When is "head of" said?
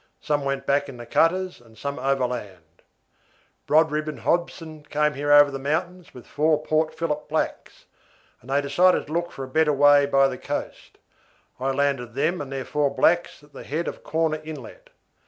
13.63-14.01